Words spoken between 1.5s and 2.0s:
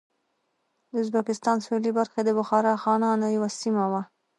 سوېلې